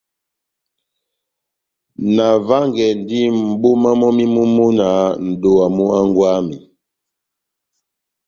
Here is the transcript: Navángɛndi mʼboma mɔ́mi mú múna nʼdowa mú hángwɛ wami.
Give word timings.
Navángɛndi 2.15 3.19
mʼboma 3.47 3.89
mɔ́mi 3.99 4.25
mú 4.33 4.43
múna 4.55 4.87
nʼdowa 5.27 5.65
mú 5.75 5.83
hángwɛ 5.93 6.19
wami. 6.33 6.55